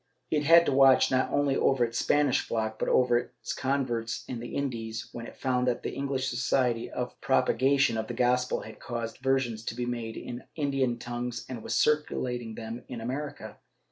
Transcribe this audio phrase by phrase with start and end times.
[0.33, 4.23] ^ It had to watch not only over its Spanish flock, but over its converts
[4.27, 8.15] in the Indies, when it found that the English Society for the Propagation of the
[8.15, 12.83] Gospel had caused versions to be made in the Indian tongues and was circulating them
[12.87, 13.59] in America.